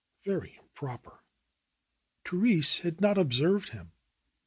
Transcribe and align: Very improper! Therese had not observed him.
Very 0.25 0.55
improper! 0.57 1.19
Therese 2.25 2.79
had 2.79 3.01
not 3.01 3.19
observed 3.19 3.69
him. 3.69 3.91